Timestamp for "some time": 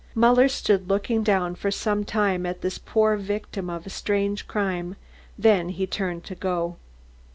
1.69-2.43